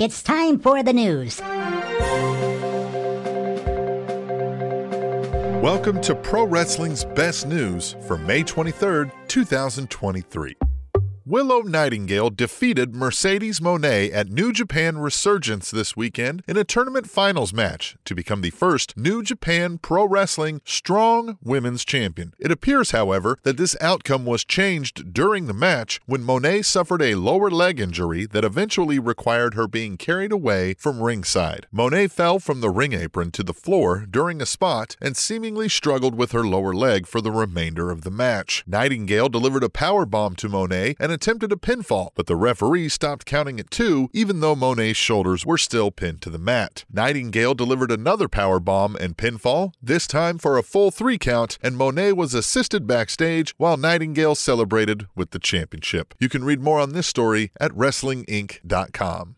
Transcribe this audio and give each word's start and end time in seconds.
It's 0.00 0.22
time 0.22 0.58
for 0.58 0.82
the 0.82 0.94
news. 0.94 1.42
Welcome 5.62 6.00
to 6.00 6.14
Pro 6.14 6.44
Wrestling's 6.44 7.04
Best 7.04 7.46
News 7.46 7.96
for 8.06 8.16
May 8.16 8.42
23rd, 8.42 9.12
2023. 9.28 10.59
Willow 11.30 11.60
Nightingale 11.60 12.30
defeated 12.30 12.92
Mercedes 12.92 13.60
Moné 13.60 14.12
at 14.12 14.32
New 14.32 14.52
Japan 14.52 14.98
Resurgence 14.98 15.70
this 15.70 15.96
weekend 15.96 16.42
in 16.48 16.56
a 16.56 16.64
tournament 16.64 17.08
finals 17.08 17.52
match 17.52 17.96
to 18.04 18.16
become 18.16 18.40
the 18.40 18.50
first 18.50 18.96
New 18.96 19.22
Japan 19.22 19.78
Pro 19.78 20.08
Wrestling 20.08 20.60
Strong 20.64 21.38
Women's 21.40 21.84
Champion. 21.84 22.34
It 22.40 22.50
appears, 22.50 22.90
however, 22.90 23.38
that 23.44 23.58
this 23.58 23.76
outcome 23.80 24.26
was 24.26 24.44
changed 24.44 25.14
during 25.14 25.46
the 25.46 25.54
match 25.54 26.00
when 26.04 26.24
Moné 26.24 26.64
suffered 26.64 27.00
a 27.00 27.14
lower 27.14 27.48
leg 27.48 27.78
injury 27.78 28.26
that 28.26 28.44
eventually 28.44 28.98
required 28.98 29.54
her 29.54 29.68
being 29.68 29.96
carried 29.96 30.32
away 30.32 30.74
from 30.80 31.00
ringside. 31.00 31.68
Moné 31.72 32.10
fell 32.10 32.40
from 32.40 32.60
the 32.60 32.70
ring 32.70 32.92
apron 32.92 33.30
to 33.30 33.44
the 33.44 33.54
floor 33.54 34.04
during 34.10 34.42
a 34.42 34.46
spot 34.46 34.96
and 35.00 35.16
seemingly 35.16 35.68
struggled 35.68 36.16
with 36.16 36.32
her 36.32 36.44
lower 36.44 36.74
leg 36.74 37.06
for 37.06 37.20
the 37.20 37.30
remainder 37.30 37.92
of 37.92 38.02
the 38.02 38.10
match. 38.10 38.64
Nightingale 38.66 39.28
delivered 39.28 39.62
a 39.62 39.70
power 39.70 40.04
bomb 40.04 40.34
to 40.34 40.48
Moné 40.48 40.96
and 40.98 41.19
attempted 41.20 41.52
a 41.52 41.56
pinfall, 41.56 42.08
but 42.14 42.26
the 42.26 42.34
referee 42.34 42.88
stopped 42.88 43.26
counting 43.26 43.60
at 43.60 43.70
two, 43.70 44.08
even 44.14 44.40
though 44.40 44.56
Moné's 44.56 44.96
shoulders 44.96 45.44
were 45.44 45.58
still 45.58 45.90
pinned 45.90 46.22
to 46.22 46.30
the 46.30 46.38
mat. 46.38 46.86
Nightingale 46.90 47.52
delivered 47.52 47.90
another 47.90 48.26
power 48.26 48.58
bomb 48.58 48.96
and 48.96 49.18
pinfall, 49.18 49.74
this 49.82 50.06
time 50.06 50.38
for 50.38 50.56
a 50.56 50.62
full 50.62 50.90
three 50.90 51.18
count, 51.18 51.58
and 51.62 51.76
Moné 51.76 52.14
was 52.16 52.32
assisted 52.32 52.86
backstage 52.86 53.52
while 53.58 53.76
Nightingale 53.76 54.34
celebrated 54.34 55.08
with 55.14 55.32
the 55.32 55.38
championship. 55.38 56.14
You 56.18 56.30
can 56.30 56.42
read 56.42 56.62
more 56.62 56.80
on 56.80 56.94
this 56.94 57.06
story 57.06 57.50
at 57.60 57.72
WrestlingInc.com. 57.72 59.36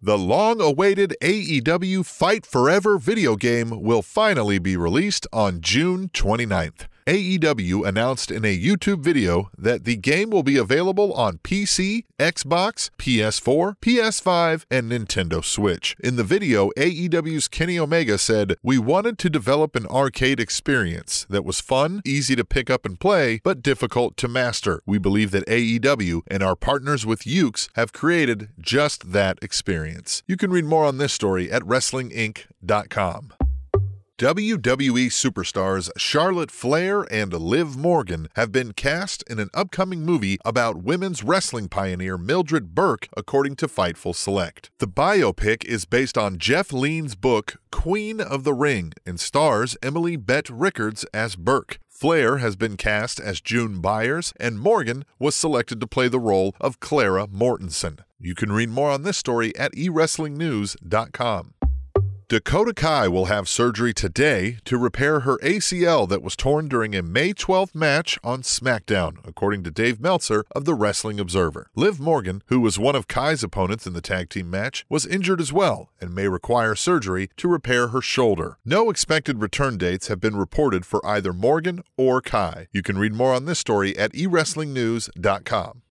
The 0.00 0.16
long 0.16 0.60
awaited 0.60 1.16
AEW 1.20 2.06
Fight 2.06 2.46
Forever 2.46 2.98
video 2.98 3.34
game 3.34 3.82
will 3.82 4.02
finally 4.02 4.60
be 4.60 4.76
released 4.76 5.26
on 5.32 5.60
June 5.60 6.08
29th. 6.10 6.86
AEW 7.10 7.84
announced 7.84 8.30
in 8.30 8.44
a 8.44 8.56
YouTube 8.56 9.00
video 9.00 9.50
that 9.58 9.82
the 9.82 9.96
game 9.96 10.30
will 10.30 10.44
be 10.44 10.56
available 10.56 11.12
on 11.14 11.38
PC, 11.38 12.04
Xbox, 12.20 12.88
PS4, 12.98 13.74
PS5, 13.80 14.64
and 14.70 14.92
Nintendo 14.92 15.44
Switch. 15.44 15.96
In 15.98 16.14
the 16.14 16.22
video, 16.22 16.70
AEW's 16.76 17.48
Kenny 17.48 17.80
Omega 17.80 18.16
said, 18.16 18.54
We 18.62 18.78
wanted 18.78 19.18
to 19.18 19.28
develop 19.28 19.74
an 19.74 19.88
arcade 19.88 20.38
experience 20.38 21.26
that 21.28 21.44
was 21.44 21.60
fun, 21.60 22.00
easy 22.04 22.36
to 22.36 22.44
pick 22.44 22.70
up 22.70 22.86
and 22.86 23.00
play, 23.00 23.40
but 23.42 23.60
difficult 23.60 24.16
to 24.18 24.28
master. 24.28 24.80
We 24.86 24.98
believe 24.98 25.32
that 25.32 25.46
AEW 25.46 26.20
and 26.28 26.44
our 26.44 26.54
partners 26.54 27.04
with 27.04 27.22
Yuke's 27.22 27.70
have 27.74 27.92
created 27.92 28.50
just 28.60 29.10
that 29.10 29.36
experience. 29.42 30.22
You 30.28 30.36
can 30.36 30.52
read 30.52 30.64
more 30.64 30.84
on 30.84 30.98
this 30.98 31.12
story 31.12 31.50
at 31.50 31.62
WrestlingInc.com. 31.62 33.32
WWE 34.20 35.06
superstars 35.06 35.88
Charlotte 35.96 36.50
Flair 36.50 37.06
and 37.10 37.32
Liv 37.32 37.74
Morgan 37.74 38.28
have 38.36 38.52
been 38.52 38.74
cast 38.74 39.24
in 39.30 39.38
an 39.38 39.48
upcoming 39.54 40.04
movie 40.04 40.36
about 40.44 40.82
women's 40.82 41.24
wrestling 41.24 41.68
pioneer 41.70 42.18
Mildred 42.18 42.74
Burke, 42.74 43.08
according 43.16 43.56
to 43.56 43.66
Fightful 43.66 44.14
Select. 44.14 44.68
The 44.76 44.86
biopic 44.86 45.64
is 45.64 45.86
based 45.86 46.18
on 46.18 46.36
Jeff 46.36 46.70
Leen's 46.70 47.14
book 47.14 47.56
Queen 47.72 48.20
of 48.20 48.44
the 48.44 48.52
Ring 48.52 48.92
and 49.06 49.18
stars 49.18 49.78
Emily 49.82 50.16
Bett 50.16 50.50
Rickards 50.50 51.04
as 51.14 51.34
Burke. 51.34 51.78
Flair 51.88 52.36
has 52.38 52.56
been 52.56 52.76
cast 52.76 53.20
as 53.20 53.40
June 53.40 53.80
Byers, 53.80 54.34
and 54.38 54.60
Morgan 54.60 55.06
was 55.18 55.34
selected 55.34 55.80
to 55.80 55.86
play 55.86 56.08
the 56.08 56.20
role 56.20 56.54
of 56.60 56.78
Clara 56.78 57.26
Mortensen. 57.26 58.00
You 58.18 58.34
can 58.34 58.52
read 58.52 58.68
more 58.68 58.90
on 58.90 59.02
this 59.02 59.16
story 59.16 59.56
at 59.56 59.72
eWrestlingNews.com. 59.72 61.54
Dakota 62.30 62.72
Kai 62.72 63.08
will 63.08 63.24
have 63.24 63.48
surgery 63.48 63.92
today 63.92 64.58
to 64.64 64.78
repair 64.78 65.20
her 65.20 65.36
ACL 65.38 66.08
that 66.08 66.22
was 66.22 66.36
torn 66.36 66.68
during 66.68 66.94
a 66.94 67.02
May 67.02 67.34
12th 67.34 67.74
match 67.74 68.20
on 68.22 68.42
SmackDown, 68.42 69.16
according 69.26 69.64
to 69.64 69.70
Dave 69.72 69.98
Meltzer 69.98 70.44
of 70.52 70.64
the 70.64 70.76
Wrestling 70.76 71.18
Observer. 71.18 71.70
Liv 71.74 71.98
Morgan, 71.98 72.44
who 72.46 72.60
was 72.60 72.78
one 72.78 72.94
of 72.94 73.08
Kai's 73.08 73.42
opponents 73.42 73.84
in 73.84 73.94
the 73.94 74.00
tag 74.00 74.28
team 74.28 74.48
match, 74.48 74.86
was 74.88 75.06
injured 75.06 75.40
as 75.40 75.52
well 75.52 75.90
and 76.00 76.14
may 76.14 76.28
require 76.28 76.76
surgery 76.76 77.30
to 77.36 77.48
repair 77.48 77.88
her 77.88 78.00
shoulder. 78.00 78.58
No 78.64 78.90
expected 78.90 79.42
return 79.42 79.76
dates 79.76 80.06
have 80.06 80.20
been 80.20 80.36
reported 80.36 80.86
for 80.86 81.04
either 81.04 81.32
Morgan 81.32 81.82
or 81.96 82.20
Kai. 82.20 82.68
You 82.70 82.82
can 82.82 82.96
read 82.96 83.12
more 83.12 83.34
on 83.34 83.46
this 83.46 83.58
story 83.58 83.98
at 83.98 84.12
eWrestlingNews.com. 84.12 85.82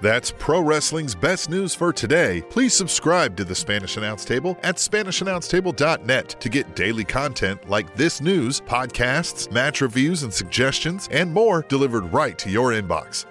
That's 0.00 0.30
pro 0.30 0.60
wrestling's 0.60 1.14
best 1.14 1.50
news 1.50 1.74
for 1.74 1.92
today. 1.92 2.42
Please 2.50 2.74
subscribe 2.74 3.36
to 3.36 3.44
the 3.44 3.54
Spanish 3.54 3.96
Announce 3.96 4.24
Table 4.24 4.56
at 4.62 4.76
SpanishAnnounceTable.net 4.76 6.36
to 6.40 6.48
get 6.48 6.76
daily 6.76 7.04
content 7.04 7.68
like 7.68 7.94
this 7.96 8.20
news, 8.20 8.60
podcasts, 8.60 9.50
match 9.50 9.80
reviews 9.80 10.22
and 10.22 10.32
suggestions, 10.32 11.08
and 11.10 11.32
more 11.32 11.62
delivered 11.68 12.12
right 12.12 12.38
to 12.38 12.50
your 12.50 12.72
inbox. 12.72 13.26